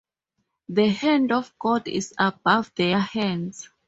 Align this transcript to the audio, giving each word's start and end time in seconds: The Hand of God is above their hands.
The 0.67 0.89
Hand 0.89 1.31
of 1.31 1.53
God 1.59 1.87
is 1.87 2.11
above 2.17 2.73
their 2.73 2.97
hands. 2.97 3.69